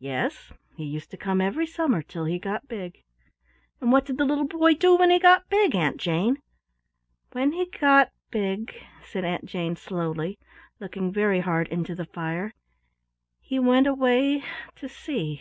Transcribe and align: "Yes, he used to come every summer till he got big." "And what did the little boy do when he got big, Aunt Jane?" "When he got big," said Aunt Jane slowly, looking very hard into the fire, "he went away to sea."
"Yes, 0.00 0.52
he 0.74 0.82
used 0.84 1.12
to 1.12 1.16
come 1.16 1.40
every 1.40 1.64
summer 1.64 2.02
till 2.02 2.24
he 2.24 2.40
got 2.40 2.66
big." 2.66 3.04
"And 3.80 3.92
what 3.92 4.04
did 4.04 4.18
the 4.18 4.24
little 4.24 4.48
boy 4.48 4.74
do 4.74 4.96
when 4.96 5.10
he 5.10 5.20
got 5.20 5.48
big, 5.48 5.76
Aunt 5.76 5.96
Jane?" 5.96 6.38
"When 7.30 7.52
he 7.52 7.66
got 7.66 8.10
big," 8.32 8.74
said 9.04 9.24
Aunt 9.24 9.44
Jane 9.44 9.76
slowly, 9.76 10.40
looking 10.80 11.12
very 11.12 11.38
hard 11.38 11.68
into 11.68 11.94
the 11.94 12.04
fire, 12.06 12.52
"he 13.40 13.60
went 13.60 13.86
away 13.86 14.42
to 14.74 14.88
sea." 14.88 15.40